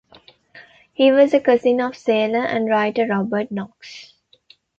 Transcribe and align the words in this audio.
He 0.93 1.11
was 1.11 1.31
a 1.31 1.39
cousin 1.39 1.79
of 1.79 1.95
sailor 1.95 2.43
and 2.43 2.67
writer 2.67 3.05
Robert 3.05 3.51
Knox. 3.51 4.13